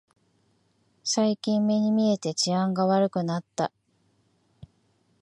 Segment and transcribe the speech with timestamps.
[1.03, 3.71] 最近目に見えて治安が悪くなった